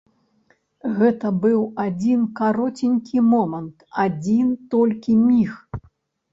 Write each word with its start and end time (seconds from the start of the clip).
Гэта 0.99 1.31
быў 1.43 1.59
адзін 1.85 2.25
кароценькі 2.41 3.17
момант, 3.35 3.87
адзін 4.07 4.53
толькі 4.75 5.21
міг. 5.29 5.51